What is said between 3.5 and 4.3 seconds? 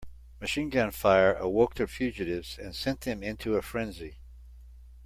a frenzy.